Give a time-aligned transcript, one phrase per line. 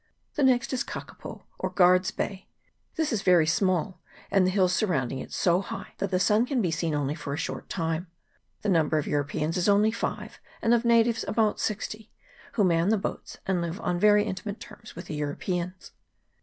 [0.33, 2.47] The next is Kakapo, or Guard's Bay.
[2.95, 6.59] This is very small, and the hills surrounding it so high that the sun can
[6.59, 8.07] be seen only for a short time.
[8.63, 12.09] The number of Europeans is only five, and of natives about sixty,
[12.53, 15.91] who man the boats, and live on very in timate terms with the Europeans.